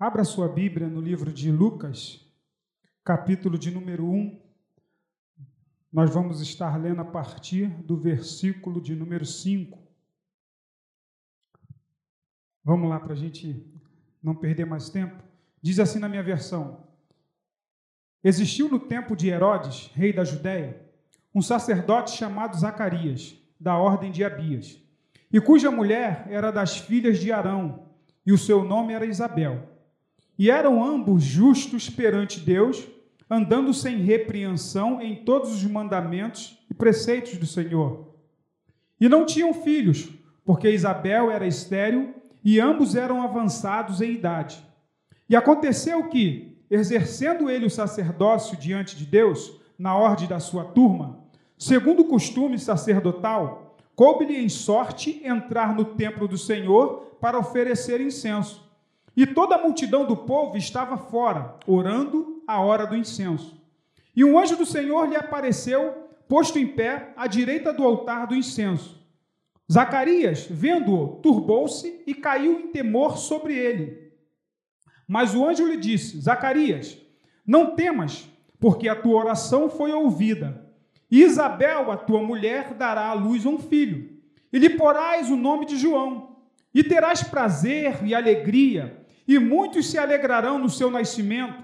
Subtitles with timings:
[0.00, 2.24] Abra sua Bíblia no livro de Lucas,
[3.02, 4.40] capítulo de número 1.
[5.92, 9.76] Nós vamos estar lendo a partir do versículo de número 5.
[12.62, 13.66] Vamos lá para a gente
[14.22, 15.20] não perder mais tempo.
[15.60, 16.86] Diz assim na minha versão:
[18.22, 20.80] Existiu no tempo de Herodes, rei da Judéia,
[21.34, 24.80] um sacerdote chamado Zacarias, da ordem de Abias,
[25.32, 27.88] e cuja mulher era das filhas de Arão,
[28.24, 29.76] e o seu nome era Isabel.
[30.38, 32.86] E eram ambos justos perante Deus,
[33.28, 38.14] andando sem repreensão em todos os mandamentos e preceitos do Senhor.
[39.00, 40.08] E não tinham filhos,
[40.44, 44.64] porque Isabel era estéril e ambos eram avançados em idade.
[45.28, 51.18] E aconteceu que, exercendo ele o sacerdócio diante de Deus, na ordem da sua turma,
[51.56, 58.67] segundo o costume sacerdotal, coube-lhe em sorte entrar no templo do Senhor para oferecer incenso.
[59.18, 63.60] E toda a multidão do povo estava fora, orando a hora do incenso.
[64.14, 68.36] E um anjo do Senhor lhe apareceu, posto em pé, à direita do altar do
[68.36, 69.04] incenso.
[69.70, 74.12] Zacarias, vendo-o, turbou-se e caiu em temor sobre ele.
[75.04, 76.96] Mas o anjo lhe disse: Zacarias,
[77.44, 78.24] não temas,
[78.60, 80.64] porque a tua oração foi ouvida.
[81.10, 84.16] E Isabel, a tua mulher, dará à luz um filho,
[84.52, 86.36] e lhe porás o nome de João.
[86.72, 91.62] E terás prazer e alegria, e muitos se alegrarão no seu nascimento,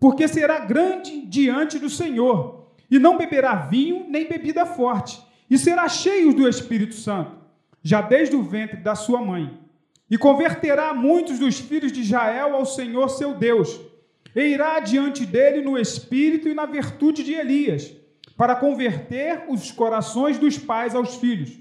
[0.00, 5.88] porque será grande diante do Senhor, e não beberá vinho nem bebida forte, e será
[5.88, 7.36] cheio do Espírito Santo,
[7.80, 9.60] já desde o ventre da sua mãe.
[10.10, 13.80] E converterá muitos dos filhos de Israel ao Senhor seu Deus,
[14.34, 17.94] e irá diante dele no espírito e na virtude de Elias,
[18.36, 21.56] para converter os corações dos pais aos filhos,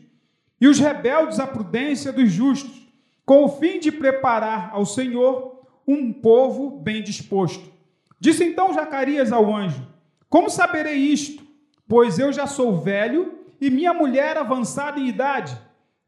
[0.59, 2.82] e os rebeldes à prudência dos justos
[3.25, 7.71] com o fim de preparar ao Senhor um povo bem disposto.
[8.19, 9.85] Disse então Zacarias ao anjo:
[10.29, 11.43] Como saberei isto?
[11.87, 15.57] Pois eu já sou velho e minha mulher avançada em idade.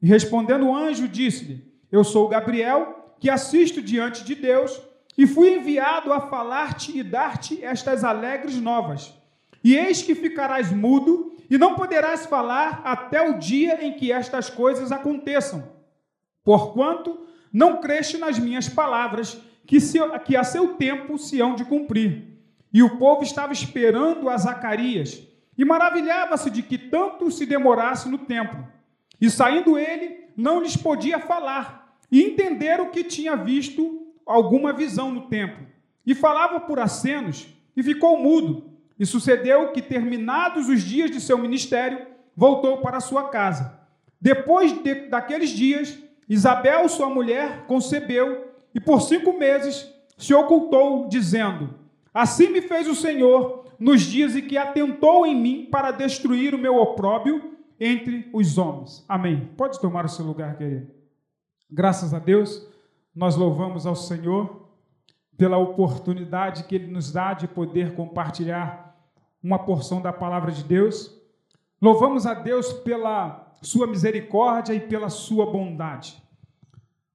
[0.01, 4.81] E respondendo o anjo, disse-lhe: Eu sou Gabriel, que assisto diante de Deus,
[5.17, 9.13] e fui enviado a falar-te e dar-te estas alegres novas.
[9.63, 14.49] E eis que ficarás mudo e não poderás falar até o dia em que estas
[14.49, 15.74] coisas aconteçam
[16.45, 17.19] porquanto
[17.51, 22.37] não creste nas minhas palavras, que, se, que a seu tempo se hão de cumprir.
[22.71, 25.21] E o povo estava esperando a Zacarias,
[25.57, 28.65] e maravilhava-se de que tanto se demorasse no templo.
[29.19, 35.27] E saindo ele, não lhes podia falar, e entenderam que tinha visto alguma visão no
[35.27, 35.65] templo.
[36.05, 38.71] E falava por acenos, e ficou mudo.
[38.99, 43.79] E sucedeu que, terminados os dias de seu ministério, voltou para sua casa.
[44.21, 45.97] Depois de, daqueles dias,
[46.27, 51.69] Isabel, sua mulher, concebeu e por cinco meses se ocultou, dizendo:
[52.13, 56.57] Assim me fez o Senhor nos dias em que atentou em mim para destruir o
[56.57, 59.03] meu opróbio entre os homens.
[59.07, 59.49] Amém.
[59.57, 60.87] Pode tomar o seu lugar, querido.
[61.69, 62.67] Graças a Deus,
[63.13, 64.69] nós louvamos ao Senhor
[65.37, 68.95] pela oportunidade que Ele nos dá de poder compartilhar
[69.43, 71.13] uma porção da palavra de Deus.
[71.81, 76.21] Louvamos a Deus pela sua misericórdia e pela sua bondade.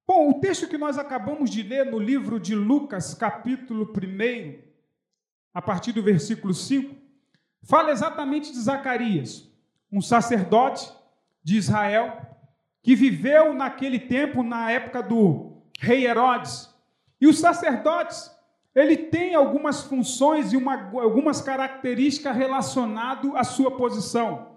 [0.06, 4.58] Bom, o texto que nós acabamos de ler no livro de Lucas, capítulo 1,
[5.54, 6.96] a partir do versículo 5,
[7.62, 9.48] fala exatamente de Zacarias,
[9.92, 10.92] um sacerdote
[11.44, 12.26] de Israel
[12.82, 16.68] que viveu naquele tempo, na época do rei Herodes.
[17.20, 18.28] E os sacerdotes,
[18.74, 24.49] ele tem algumas funções e uma, algumas características relacionadas à sua posição.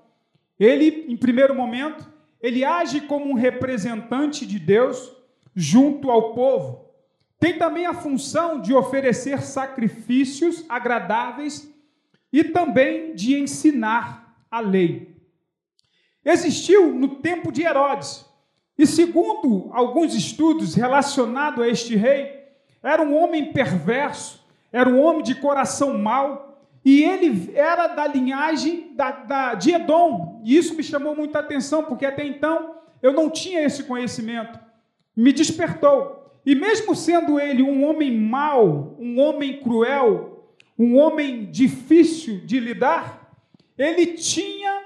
[0.63, 2.09] Ele, em primeiro momento,
[2.41, 5.11] ele age como um representante de Deus
[5.53, 6.89] junto ao povo.
[7.37, 11.69] Tem também a função de oferecer sacrifícios agradáveis
[12.31, 15.17] e também de ensinar a lei.
[16.23, 18.25] Existiu no tempo de Herodes,
[18.77, 22.41] e segundo alguns estudos relacionados a este rei,
[22.81, 24.41] era um homem perverso,
[24.71, 26.52] era um homem de coração mau,
[26.85, 30.41] e ele era da linhagem da, da, de Edom.
[30.43, 34.59] E isso me chamou muita atenção, porque até então eu não tinha esse conhecimento.
[35.15, 36.31] Me despertou.
[36.45, 43.31] E mesmo sendo ele um homem mau, um homem cruel, um homem difícil de lidar,
[43.77, 44.83] ele tinha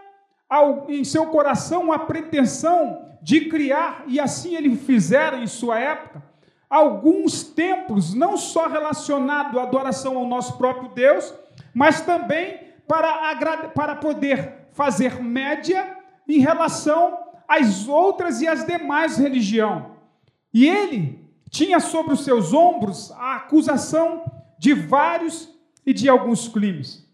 [0.87, 6.23] em seu coração uma pretensão de criar, e assim ele fizera em sua época,
[6.69, 11.33] alguns templos, não só relacionados à adoração ao nosso próprio Deus,
[11.77, 15.95] mas também para, para poder fazer média
[16.27, 19.83] em relação às outras e às demais religiões.
[20.51, 24.25] E ele tinha sobre os seus ombros a acusação
[24.57, 27.07] de vários e de alguns crimes.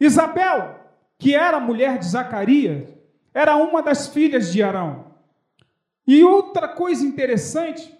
[0.00, 0.80] Isabel,
[1.16, 2.88] que era mulher de Zacarias,
[3.32, 5.12] era uma das filhas de Arão.
[6.04, 7.96] E outra coisa interessante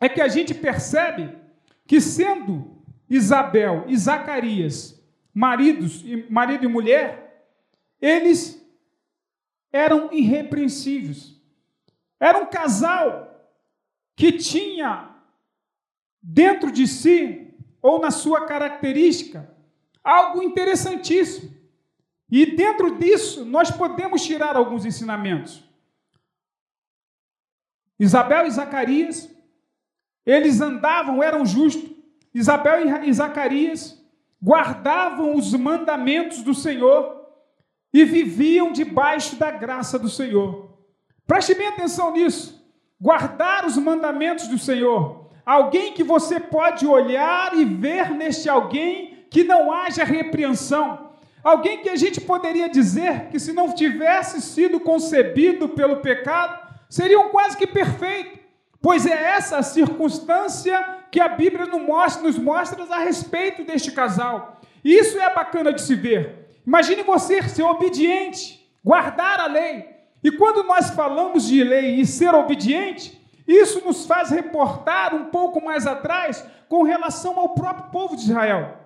[0.00, 1.36] é que a gente percebe
[1.84, 2.80] que sendo
[3.10, 5.01] Isabel e Zacarias
[5.34, 7.46] maridos, marido e mulher,
[8.00, 8.60] eles
[9.72, 11.40] eram irrepreensíveis.
[12.20, 13.50] Era um casal
[14.14, 15.10] que tinha
[16.20, 19.52] dentro de si, ou na sua característica,
[20.04, 21.52] algo interessantíssimo.
[22.30, 25.64] E dentro disso, nós podemos tirar alguns ensinamentos.
[27.98, 29.30] Isabel e Zacarias,
[30.24, 31.90] eles andavam, eram justos.
[32.34, 34.01] Isabel e Zacarias
[34.42, 37.22] guardavam os mandamentos do Senhor
[37.92, 40.70] e viviam debaixo da graça do Senhor.
[41.26, 42.60] Preste bem atenção nisso.
[43.00, 45.30] Guardar os mandamentos do Senhor.
[45.44, 51.10] Alguém que você pode olhar e ver neste alguém que não haja repreensão.
[51.42, 57.30] Alguém que a gente poderia dizer que, se não tivesse sido concebido pelo pecado, seriam
[57.30, 58.38] quase que perfeito.
[58.80, 64.62] Pois é essa circunstância que a Bíblia nos mostra, nos mostra a respeito deste casal.
[64.82, 66.48] Isso é bacana de se ver.
[66.66, 69.90] Imagine você ser obediente, guardar a lei.
[70.24, 75.62] E quando nós falamos de lei e ser obediente, isso nos faz reportar um pouco
[75.62, 78.78] mais atrás com relação ao próprio povo de Israel.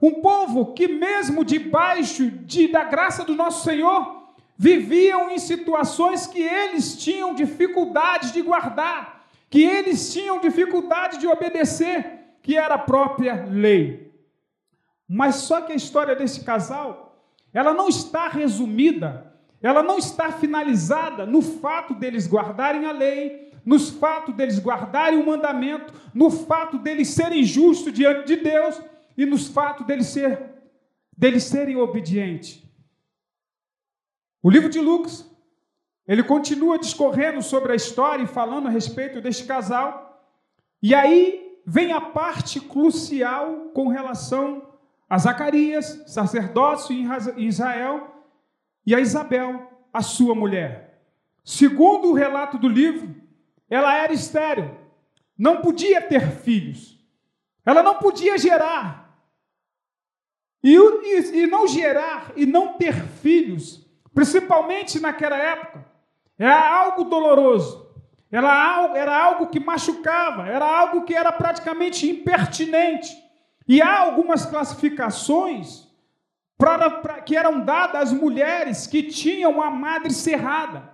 [0.00, 4.22] Um povo que, mesmo debaixo de, da graça do nosso Senhor,
[4.56, 9.13] viviam em situações que eles tinham dificuldade de guardar,
[9.54, 14.12] que eles tinham dificuldade de obedecer, que era a própria lei.
[15.08, 21.24] Mas só que a história desse casal ela não está resumida, ela não está finalizada
[21.24, 27.10] no fato deles guardarem a lei, nos fato deles guardarem o mandamento, no fato deles
[27.10, 28.82] serem justos diante de Deus
[29.16, 30.50] e nos fato deles, ser,
[31.16, 32.60] deles serem obedientes.
[34.42, 35.32] O livro de Lucas,
[36.06, 40.28] ele continua discorrendo sobre a história e falando a respeito deste casal,
[40.82, 44.74] e aí vem a parte crucial com relação
[45.08, 48.24] a Zacarias, sacerdócio em Israel,
[48.86, 51.02] e a Isabel, a sua mulher.
[51.42, 53.14] Segundo o relato do livro,
[53.68, 54.76] ela era estéril,
[55.38, 56.98] não podia ter filhos,
[57.64, 59.04] ela não podia gerar.
[60.62, 65.83] E, e, e não gerar e não ter filhos, principalmente naquela época,
[66.38, 67.84] era algo doloroso,
[68.30, 73.16] era era algo que machucava, era algo que era praticamente impertinente.
[73.66, 75.84] E há algumas classificações
[76.58, 80.90] para, para, que eram dadas às mulheres que tinham a madre cerrada.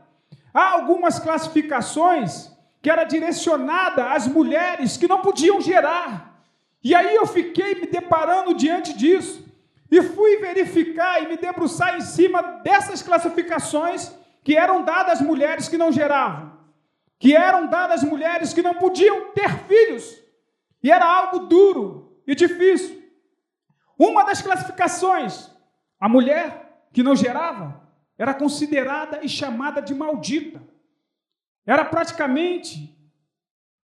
[0.52, 2.50] Há algumas classificações
[2.82, 6.44] que era direcionada às mulheres que não podiam gerar.
[6.82, 9.44] E aí eu fiquei me deparando diante disso
[9.90, 15.68] e fui verificar e me debruçar em cima dessas classificações que eram dadas às mulheres
[15.68, 16.52] que não geravam,
[17.18, 20.18] que eram dadas às mulheres que não podiam ter filhos.
[20.82, 23.02] E era algo duro, e difícil.
[23.98, 25.50] Uma das classificações,
[25.98, 27.82] a mulher que não gerava,
[28.16, 30.62] era considerada e chamada de maldita.
[31.66, 32.96] Era praticamente,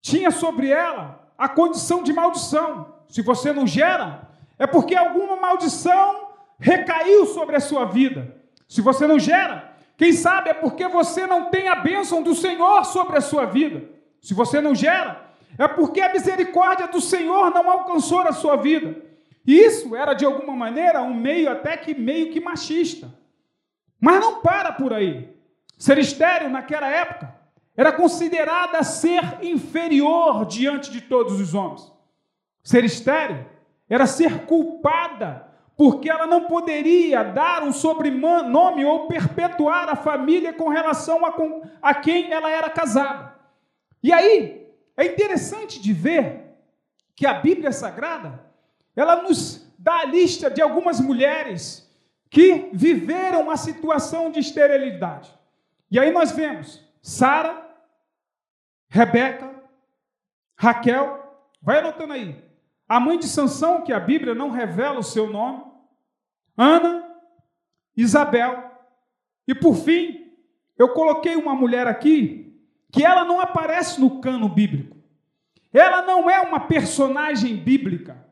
[0.01, 2.95] tinha sobre ela a condição de maldição.
[3.09, 8.43] Se você não gera, é porque alguma maldição recaiu sobre a sua vida.
[8.67, 12.85] Se você não gera, quem sabe é porque você não tem a bênção do Senhor
[12.85, 13.89] sobre a sua vida.
[14.21, 18.97] Se você não gera, é porque a misericórdia do Senhor não alcançou a sua vida.
[19.47, 23.11] Isso era de alguma maneira um meio até que meio que machista.
[23.99, 25.35] Mas não para por aí.
[25.79, 27.35] Ser estéril naquela época
[27.77, 31.91] era considerada ser inferior diante de todos os homens.
[32.63, 33.47] Ser estéril
[33.89, 35.46] era ser culpada
[35.77, 41.35] porque ela não poderia dar um sobrenome ou perpetuar a família com relação a,
[41.83, 43.35] a quem ela era casada.
[44.03, 44.67] E aí,
[44.97, 46.47] é interessante de ver
[47.15, 48.41] que a Bíblia Sagrada,
[48.95, 51.87] ela nos dá a lista de algumas mulheres
[52.31, 55.31] que viveram uma situação de esterilidade.
[55.91, 57.65] E aí nós vemos Sara,
[58.89, 59.55] Rebeca,
[60.59, 61.23] Raquel,
[61.61, 62.43] vai anotando aí.
[62.89, 65.66] A mãe de Sansão, que a Bíblia não revela o seu nome,
[66.57, 67.05] Ana,
[67.97, 68.71] Isabel,
[69.47, 70.33] e por fim,
[70.79, 72.61] eu coloquei uma mulher aqui
[72.91, 74.97] que ela não aparece no cano bíblico.
[75.73, 78.25] Ela não é uma personagem bíblica,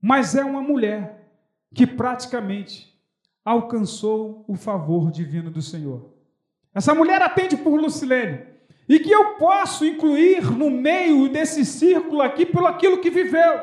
[0.00, 1.28] mas é uma mulher
[1.74, 2.94] que praticamente
[3.44, 6.14] alcançou o favor divino do Senhor.
[6.72, 8.54] Essa mulher atende por Lucilene.
[8.86, 13.62] e que eu posso incluir no meio desse círculo aqui pelo aquilo que viveu.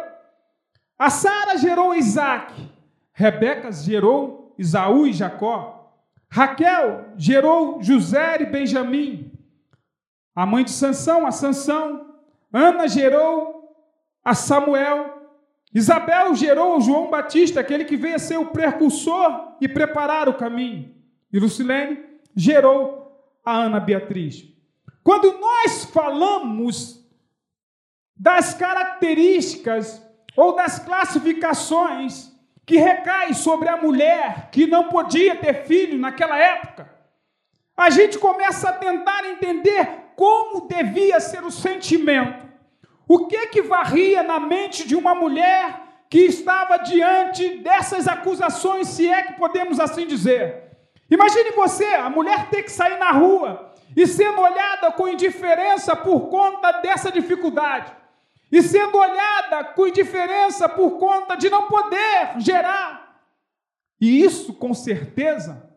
[0.97, 2.70] A Sara gerou Isaac,
[3.21, 5.93] Rebeca gerou Isaú e Jacó,
[6.27, 9.31] Raquel gerou José e Benjamim,
[10.35, 12.15] a mãe de Sansão, a Sansão,
[12.51, 13.77] Ana gerou
[14.25, 15.21] a Samuel,
[15.71, 20.93] Isabel gerou João Batista, aquele que veio a ser o precursor e preparar o caminho.
[21.31, 22.03] E Lucilene
[22.35, 24.45] gerou a Ana Beatriz.
[25.03, 27.07] Quando nós falamos
[28.17, 32.30] das características ou das classificações
[32.71, 36.89] que recaem sobre a mulher que não podia ter filho naquela época,
[37.75, 42.47] a gente começa a tentar entender como devia ser o sentimento.
[43.09, 49.05] O que que varria na mente de uma mulher que estava diante dessas acusações, se
[49.09, 50.71] é que podemos assim dizer?
[51.09, 56.29] Imagine você, a mulher ter que sair na rua e sendo olhada com indiferença por
[56.29, 57.91] conta dessa dificuldade,
[58.51, 63.21] e sendo olhada com indiferença por conta de não poder gerar.
[63.99, 65.69] E isso, com certeza,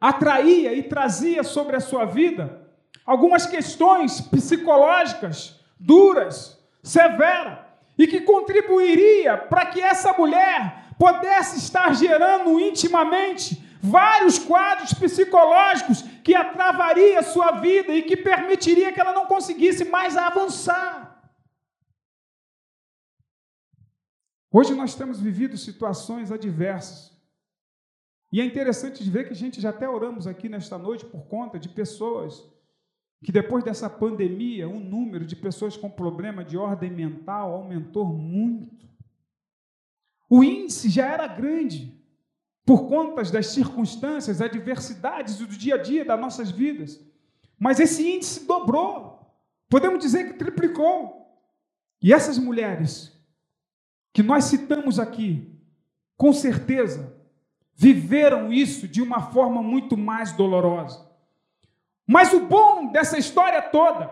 [0.00, 2.66] atraía e trazia sobre a sua vida
[3.04, 12.58] algumas questões psicológicas duras, severa e que contribuiria para que essa mulher pudesse estar gerando
[12.60, 19.84] intimamente vários quadros psicológicos que atravaria sua vida e que permitiria que ela não conseguisse
[19.84, 21.05] mais avançar.
[24.58, 27.14] Hoje nós temos vivido situações adversas.
[28.32, 31.58] E é interessante ver que a gente já até oramos aqui nesta noite por conta
[31.58, 32.42] de pessoas
[33.22, 38.88] que depois dessa pandemia, o número de pessoas com problema de ordem mental aumentou muito.
[40.26, 42.02] O índice já era grande
[42.64, 46.98] por conta das circunstâncias, adversidades do dia a dia das nossas vidas.
[47.58, 49.20] Mas esse índice dobrou.
[49.68, 51.26] Podemos dizer que triplicou.
[52.00, 53.15] E essas mulheres
[54.16, 55.46] que nós citamos aqui,
[56.16, 57.14] com certeza,
[57.74, 61.06] viveram isso de uma forma muito mais dolorosa.
[62.06, 64.10] Mas o bom dessa história toda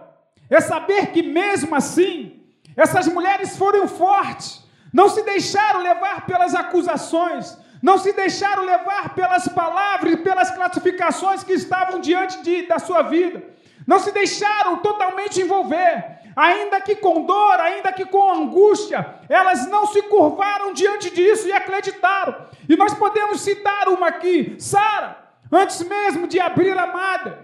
[0.51, 2.43] é saber que, mesmo assim,
[2.77, 9.49] essas mulheres foram fortes, não se deixaram levar pelas acusações, não se deixaram levar pelas
[9.49, 13.43] palavras e pelas classificações que estavam diante de, da sua vida,
[13.87, 19.87] não se deixaram totalmente envolver, ainda que com dor, ainda que com angústia, elas não
[19.87, 22.47] se curvaram diante disso e acreditaram.
[22.69, 25.17] E nós podemos citar uma aqui, Sara,
[25.51, 27.35] antes mesmo de abrir a madre,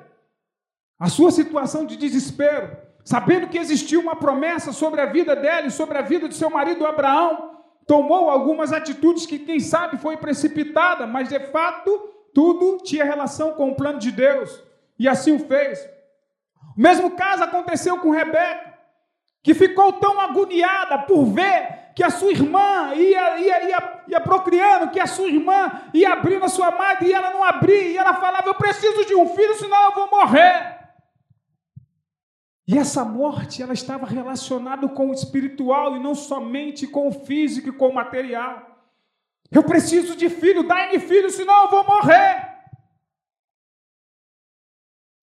[0.98, 5.70] a sua situação de desespero, sabendo que existia uma promessa sobre a vida dela e
[5.70, 11.06] sobre a vida de seu marido Abraão, tomou algumas atitudes que, quem sabe, foi precipitada,
[11.06, 11.90] mas de fato
[12.32, 14.62] tudo tinha relação com o plano de Deus,
[14.98, 15.80] e assim o fez.
[16.76, 18.69] O mesmo caso aconteceu com Rebeca,
[19.42, 24.90] que ficou tão agoniada por ver que a sua irmã ia, ia, ia, ia procriando,
[24.90, 28.14] que a sua irmã ia abrindo a sua madre e ela não abria, e ela
[28.14, 30.78] falava: Eu preciso de um filho, senão eu vou morrer.
[32.66, 37.68] E essa morte, ela estava relacionada com o espiritual e não somente com o físico
[37.68, 38.66] e com o material.
[39.50, 42.48] Eu preciso de filho, dai-me filho, senão eu vou morrer.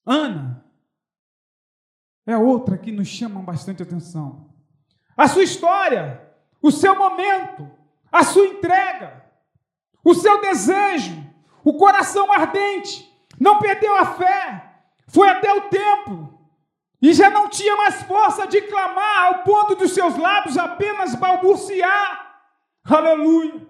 [0.06, 0.57] Ana
[2.28, 4.50] é outra que nos chama bastante atenção.
[5.16, 6.22] A sua história,
[6.62, 7.72] o seu momento,
[8.12, 9.24] a sua entrega,
[10.04, 11.16] o seu desejo,
[11.64, 16.38] o coração ardente, não perdeu a fé, foi até o templo,
[17.02, 22.42] e já não tinha mais força de clamar ao ponto dos seus lábios apenas balbuciar.
[22.84, 23.68] Aleluia.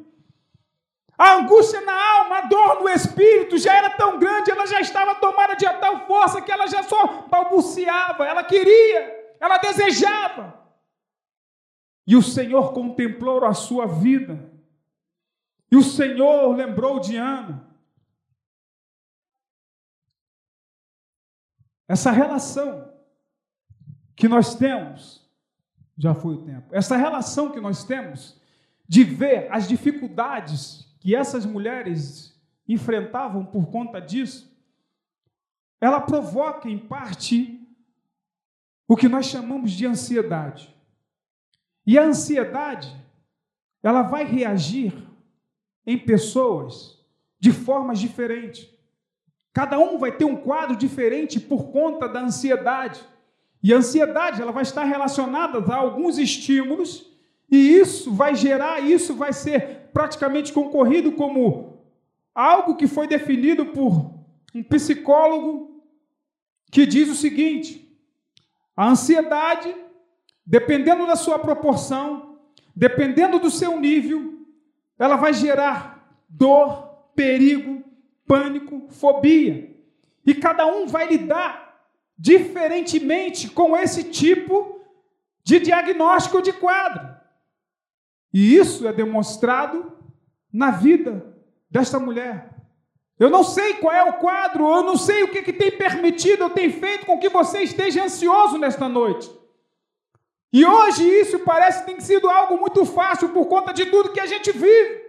[1.18, 5.16] A angústia na alma, a dor no espírito já era tão grande, ela já estava
[5.16, 10.64] tomada de tal força que ela já só balbuciava, ela queria, ela desejava.
[12.06, 14.48] E o Senhor contemplou a sua vida.
[15.72, 17.68] E o Senhor lembrou de Ana.
[21.88, 22.94] Essa relação
[24.16, 25.28] que nós temos,
[25.98, 28.40] já foi o tempo, essa relação que nós temos
[28.88, 32.36] de ver as dificuldades que essas mulheres
[32.68, 34.52] enfrentavam por conta disso,
[35.80, 37.60] ela provoca em parte
[38.88, 40.74] o que nós chamamos de ansiedade.
[41.86, 42.94] E a ansiedade,
[43.84, 44.94] ela vai reagir
[45.86, 46.98] em pessoas
[47.40, 48.68] de formas diferentes.
[49.54, 53.02] Cada um vai ter um quadro diferente por conta da ansiedade.
[53.62, 57.10] E a ansiedade, ela vai estar relacionada a alguns estímulos,
[57.50, 61.82] e isso vai gerar, isso vai ser praticamente concorrido como
[62.36, 64.14] algo que foi definido por
[64.54, 65.82] um psicólogo
[66.72, 68.00] que diz o seguinte:
[68.76, 69.76] A ansiedade,
[70.46, 72.38] dependendo da sua proporção,
[72.76, 74.46] dependendo do seu nível,
[75.00, 77.84] ela vai gerar dor, perigo,
[78.28, 79.76] pânico, fobia.
[80.24, 81.82] E cada um vai lidar
[82.16, 84.80] diferentemente com esse tipo
[85.44, 87.17] de diagnóstico de quadro.
[88.38, 89.92] E isso é demonstrado
[90.54, 91.36] na vida
[91.72, 92.52] desta mulher.
[93.18, 96.44] Eu não sei qual é o quadro, eu não sei o que, que tem permitido,
[96.44, 99.28] ou tem feito com que você esteja ansioso nesta noite.
[100.54, 104.20] E hoje isso parece que tem sido algo muito fácil por conta de tudo que
[104.20, 105.02] a gente vive.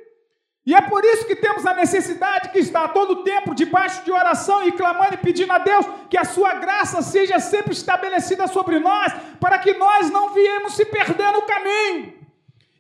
[0.65, 4.67] E é por isso que temos a necessidade que está todo tempo debaixo de oração
[4.67, 9.13] e clamando e pedindo a Deus que a sua graça seja sempre estabelecida sobre nós,
[9.39, 12.18] para que nós não viemos se perder no caminho.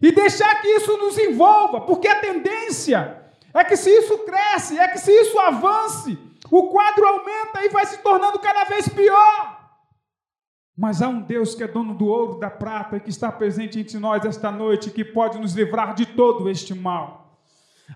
[0.00, 4.88] E deixar que isso nos envolva, porque a tendência é que se isso cresce, é
[4.88, 6.16] que se isso avance,
[6.50, 9.58] o quadro aumenta e vai se tornando cada vez pior.
[10.76, 13.80] Mas há um Deus que é dono do ouro, da prata e que está presente
[13.80, 17.36] entre nós esta noite, que pode nos livrar de todo este mal.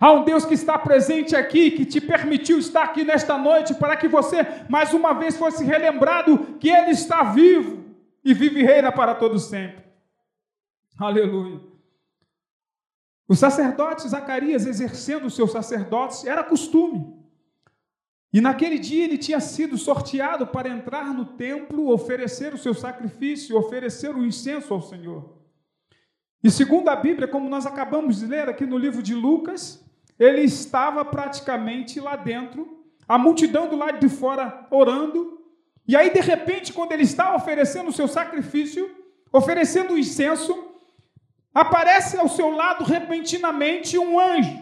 [0.01, 3.97] Há um Deus que está presente aqui, que te permitiu estar aqui nesta noite, para
[3.97, 7.85] que você mais uma vez fosse relembrado que Ele está vivo
[8.25, 9.85] e vive e reina para todo sempre.
[10.99, 11.72] Aleluia.
[13.33, 17.17] O sacerdote Zacarias, exercendo o seu sacerdócio, era costume.
[18.31, 23.57] E naquele dia ele tinha sido sorteado para entrar no templo, oferecer o seu sacrifício,
[23.57, 25.33] oferecer o incenso ao Senhor.
[26.45, 29.83] E segundo a Bíblia, como nós acabamos de ler aqui no livro de Lucas,
[30.19, 35.41] ele estava praticamente lá dentro, a multidão do lado de fora orando,
[35.89, 38.95] e aí de repente, quando ele está oferecendo o seu sacrifício,
[39.33, 40.72] oferecendo o incenso,
[41.55, 44.59] aparece ao seu lado repentinamente um anjo.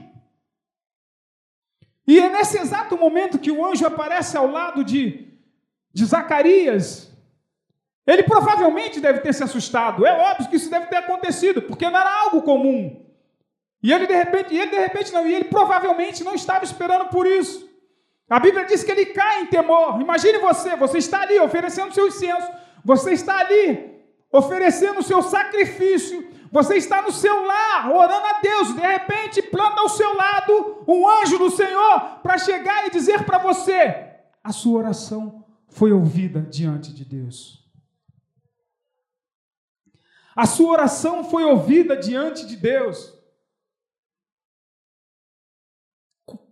[2.07, 5.33] E é nesse exato momento que o anjo aparece ao lado de,
[5.93, 7.11] de Zacarias,
[8.07, 10.05] ele provavelmente deve ter se assustado.
[10.05, 13.07] É óbvio que isso deve ter acontecido, porque não era algo comum.
[13.83, 17.27] E ele de repente, ele de repente não, e ele provavelmente não estava esperando por
[17.27, 17.69] isso.
[18.29, 20.01] A Bíblia diz que ele cai em temor.
[20.01, 22.51] Imagine você, você está ali oferecendo seu incenso,
[22.85, 23.91] você está ali
[24.33, 29.81] oferecendo o seu sacrifício, você está no seu lar, orando a Deus, de repente planta
[29.81, 34.79] ao seu lado um anjo do Senhor para chegar e dizer para você: a sua
[34.79, 37.61] oração foi ouvida diante de Deus.
[40.35, 43.17] A sua oração foi ouvida diante de Deus.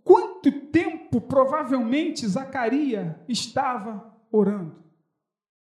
[0.03, 4.83] Quanto tempo provavelmente Zacarias estava orando?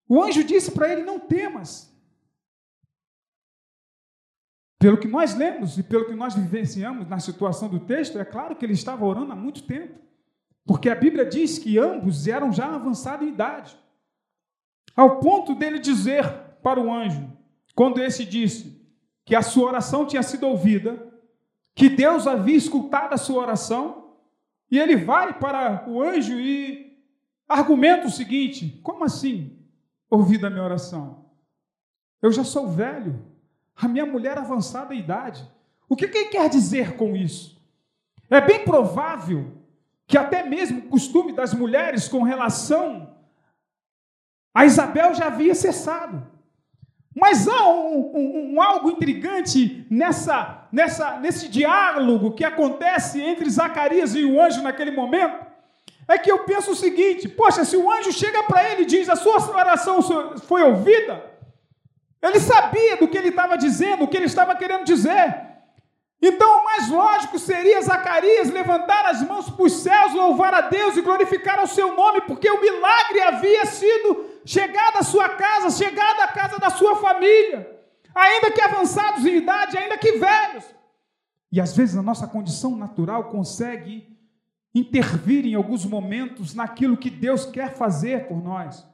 [0.08, 1.94] O anjo disse para ele: Não temas.
[4.86, 8.56] Pelo que nós lemos e pelo que nós vivenciamos na situação do texto, é claro
[8.56, 10.00] que ele estava orando há muito tempo,
[10.63, 13.76] porque a Bíblia diz que ambos eram já avançados em idade,
[14.95, 16.24] ao ponto dele dizer
[16.62, 17.28] para o anjo,
[17.74, 18.80] quando esse disse
[19.26, 21.12] que a sua oração tinha sido ouvida,
[21.74, 24.13] que Deus havia escutado a sua oração,
[24.69, 26.95] e ele vai para o anjo e
[27.50, 29.58] argumenta o seguinte: como assim
[30.12, 31.26] ouvida a minha oração?
[32.21, 33.34] Eu já sou velho,
[33.76, 35.48] a minha mulher avançada em idade.
[35.90, 37.62] O que, que ele quer dizer com isso?
[38.30, 39.52] É bem provável
[40.08, 43.16] que até mesmo o costume das mulheres com relação
[44.54, 46.26] a Isabel já havia cessado.
[47.14, 54.16] Mas há um, um, um, algo intrigante nessa, nessa, nesse diálogo que acontece entre Zacarias
[54.16, 55.46] e o anjo naquele momento.
[56.08, 59.10] É que eu penso o seguinte: poxa, se o anjo chega para ele e diz
[59.10, 60.02] a sua oração
[60.40, 61.24] foi ouvida,
[62.21, 65.45] ele sabia do que ele estava dizendo, o que ele estava querendo dizer.
[66.21, 70.97] Então, o mais lógico seria Zacarias levantar as mãos para os céus, louvar a Deus
[70.97, 76.21] e glorificar o seu nome, porque o milagre havia sido chegado à sua casa, chegado
[76.21, 77.80] à casa da sua família,
[78.13, 80.63] ainda que avançados em idade, ainda que velhos.
[81.51, 84.08] E às vezes a nossa condição natural consegue
[84.73, 88.86] intervir em alguns momentos naquilo que Deus quer fazer por nós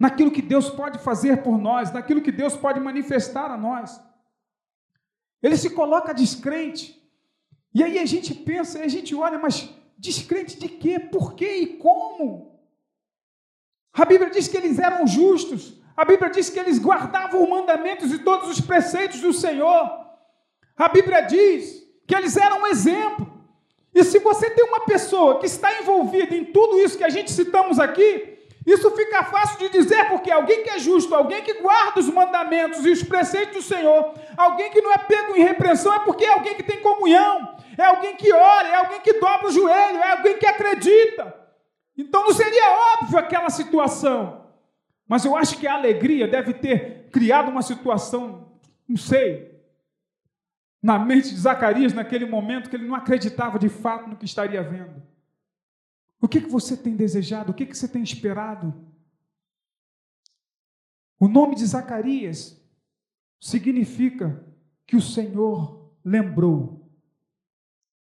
[0.00, 4.00] naquilo que Deus pode fazer por nós, naquilo que Deus pode manifestar a nós.
[5.42, 6.98] Ele se coloca descrente.
[7.74, 10.98] E aí a gente pensa, a gente olha, mas descrente de quê?
[10.98, 12.58] Por quê e como?
[13.92, 15.74] A Bíblia diz que eles eram justos.
[15.94, 20.00] A Bíblia diz que eles guardavam os mandamentos e todos os preceitos do Senhor.
[20.74, 23.30] A Bíblia diz que eles eram um exemplo.
[23.92, 27.30] E se você tem uma pessoa que está envolvida em tudo isso que a gente
[27.30, 28.29] citamos aqui,
[28.66, 32.84] isso fica fácil de dizer porque alguém que é justo, alguém que guarda os mandamentos
[32.84, 36.32] e os preceitos do Senhor, alguém que não é pego em repreensão, é porque é
[36.32, 40.12] alguém que tem comunhão, é alguém que ora, é alguém que dobra o joelho, é
[40.12, 41.34] alguém que acredita.
[41.96, 44.46] Então não seria óbvio aquela situação.
[45.08, 48.52] Mas eu acho que a alegria deve ter criado uma situação,
[48.88, 49.50] não sei,
[50.82, 54.62] na mente de Zacarias naquele momento que ele não acreditava de fato no que estaria
[54.62, 55.02] vendo.
[56.20, 57.50] O que, que você tem desejado?
[57.50, 58.74] O que, que você tem esperado?
[61.18, 62.60] O nome de Zacarias
[63.40, 64.44] significa
[64.86, 66.90] que o Senhor lembrou.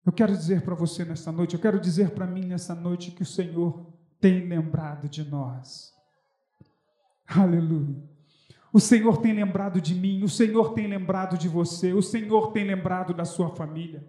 [0.06, 3.24] Eu quero dizer para você nesta noite, eu quero dizer para mim nessa noite que
[3.24, 5.94] o Senhor tem lembrado de nós.
[7.28, 8.04] Aleluia.
[8.72, 12.66] O Senhor tem lembrado de mim, o Senhor tem lembrado de você, o Senhor tem
[12.66, 14.06] lembrado da sua família.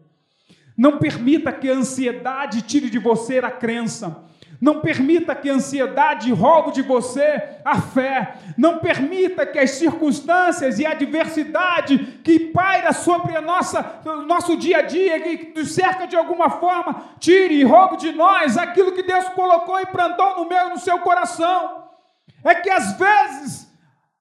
[0.76, 4.24] Não permita que a ansiedade tire de você a crença.
[4.60, 8.34] Não permita que a ansiedade roube de você a fé.
[8.58, 14.58] Não permita que as circunstâncias e a adversidade que paira sobre a nossa, o nosso
[14.58, 18.92] dia a dia, que nos cerca de alguma forma, tire e roube de nós aquilo
[18.92, 21.84] que Deus colocou e plantou no meu e no seu coração.
[22.44, 23.66] É que às vezes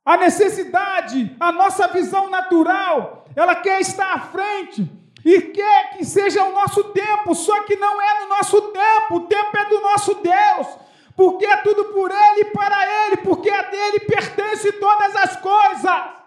[0.05, 4.89] a necessidade, a nossa visão natural, ela quer estar à frente
[5.31, 9.27] e quer que seja o nosso tempo, só que não é no nosso tempo, o
[9.27, 10.67] tempo é do nosso Deus,
[11.15, 16.19] porque é tudo por Ele e para Ele, porque a dele pertence todas as coisas.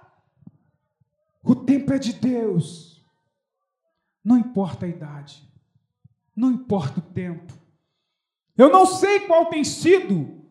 [1.43, 3.05] O tempo é de Deus,
[4.25, 5.43] não importa a idade,
[6.37, 7.53] não importa o tempo.
[8.57, 10.47] Eu não sei qual tem sido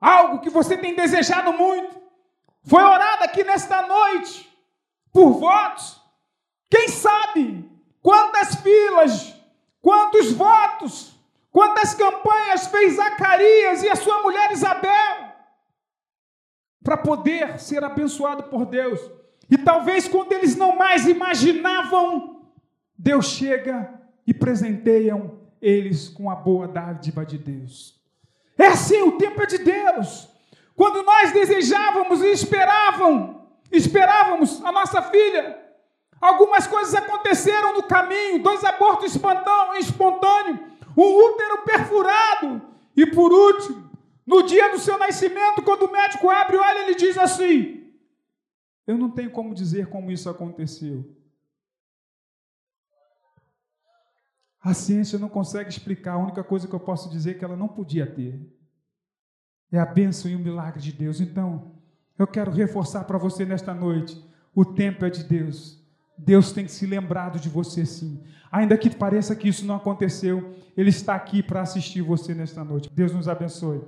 [0.00, 2.00] algo que você tem desejado muito.
[2.62, 4.48] Foi orado aqui nesta noite
[5.12, 6.00] por votos
[6.72, 7.70] quem sabe
[8.02, 9.34] quantas filas,
[9.80, 11.14] quantos votos,
[11.50, 15.32] quantas campanhas fez Zacarias e a sua mulher Isabel
[16.82, 19.00] para poder ser abençoado por Deus.
[19.50, 22.42] E talvez quando eles não mais imaginavam,
[22.98, 28.00] Deus chega e presenteiam eles com a boa dádiva de Deus.
[28.58, 30.28] É assim, o tempo é de Deus.
[30.74, 35.58] Quando nós desejávamos e esperavam, esperávamos a nossa filha,
[36.22, 39.90] Algumas coisas aconteceram no caminho, dois abortos espontâneos,
[40.96, 42.62] um útero perfurado.
[42.96, 43.90] E por último,
[44.24, 47.92] no dia do seu nascimento, quando o médico abre o olho, ele diz assim:
[48.86, 51.04] Eu não tenho como dizer como isso aconteceu.
[54.60, 57.56] A ciência não consegue explicar, a única coisa que eu posso dizer é que ela
[57.56, 58.40] não podia ter.
[59.72, 61.20] É a bênção e o milagre de Deus.
[61.20, 61.72] Então,
[62.16, 65.81] eu quero reforçar para você nesta noite: o tempo é de Deus.
[66.16, 68.22] Deus tem se lembrado de você sim.
[68.50, 72.90] Ainda que pareça que isso não aconteceu, Ele está aqui para assistir você nesta noite.
[72.92, 73.80] Deus nos abençoe.